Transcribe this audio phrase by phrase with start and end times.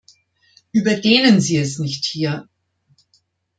[0.71, 2.49] Überdehnen Sie es nicht hier!